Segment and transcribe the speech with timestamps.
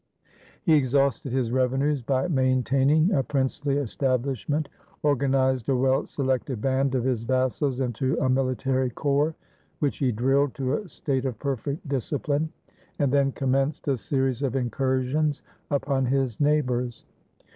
[0.63, 4.67] He exhausted his revenues by maintaining a princely establishment,
[5.03, 9.35] organized a well selected band of his vasSals into a military corps,
[9.77, 12.49] which he drilled to a state of perfect discipline,
[12.97, 17.05] and then commenced a series of incursions upon his neighbors.